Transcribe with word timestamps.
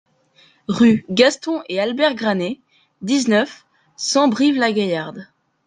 Rue 0.67 1.05
Gaston 1.11 1.61
et 1.69 1.79
Albert 1.79 2.15
Granet, 2.15 2.59
dix-neuf, 3.03 3.67
cent 3.97 4.27
Brive-la-Gaillarde 4.29 5.27